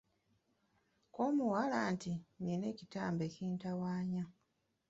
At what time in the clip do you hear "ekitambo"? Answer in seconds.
2.73-3.21